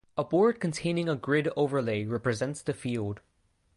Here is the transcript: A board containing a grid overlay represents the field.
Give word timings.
A 0.17 0.23
board 0.23 0.59
containing 0.59 1.07
a 1.07 1.15
grid 1.15 1.47
overlay 1.55 2.05
represents 2.05 2.63
the 2.63 2.73
field. 2.73 3.21